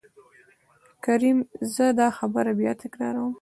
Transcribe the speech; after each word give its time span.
کريم 1.05 1.37
:زه 1.73 1.85
دا 1.99 2.07
خبره 2.17 2.51
بيا 2.59 2.71
تکرار 2.83 3.15
وم. 3.19 3.29